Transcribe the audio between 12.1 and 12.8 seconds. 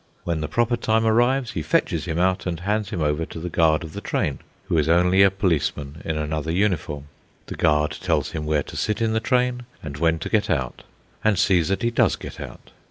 get out.